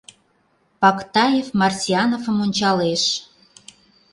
[0.81, 3.03] Пактаев Марсиановым ончалеш.